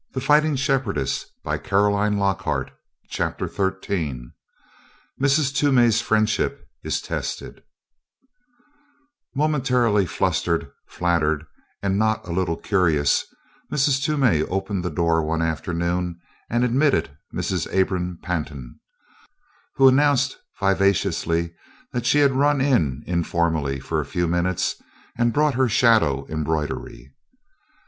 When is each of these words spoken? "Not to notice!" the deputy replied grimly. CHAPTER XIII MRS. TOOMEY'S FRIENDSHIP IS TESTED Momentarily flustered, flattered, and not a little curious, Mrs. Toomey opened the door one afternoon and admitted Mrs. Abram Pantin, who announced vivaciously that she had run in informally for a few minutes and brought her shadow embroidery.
"Not 0.15 0.41
to 0.41 0.47
notice!" 0.47 0.65
the 1.43 1.57
deputy 1.57 1.75
replied 1.75 2.37
grimly. 2.39 2.71
CHAPTER 3.09 3.47
XIII 3.47 4.31
MRS. 5.21 5.53
TOOMEY'S 5.55 6.01
FRIENDSHIP 6.01 6.65
IS 6.83 7.01
TESTED 7.01 7.61
Momentarily 9.35 10.07
flustered, 10.07 10.71
flattered, 10.87 11.45
and 11.83 11.99
not 11.99 12.27
a 12.27 12.31
little 12.31 12.57
curious, 12.57 13.27
Mrs. 13.71 14.03
Toomey 14.03 14.41
opened 14.41 14.83
the 14.83 14.89
door 14.89 15.21
one 15.21 15.43
afternoon 15.43 16.19
and 16.49 16.63
admitted 16.63 17.15
Mrs. 17.31 17.71
Abram 17.71 18.17
Pantin, 18.23 18.79
who 19.75 19.87
announced 19.87 20.39
vivaciously 20.59 21.53
that 21.91 22.07
she 22.07 22.17
had 22.21 22.31
run 22.31 22.59
in 22.59 23.03
informally 23.05 23.79
for 23.79 24.01
a 24.01 24.05
few 24.09 24.27
minutes 24.27 24.81
and 25.15 25.31
brought 25.31 25.53
her 25.53 25.69
shadow 25.69 26.25
embroidery. 26.27 27.13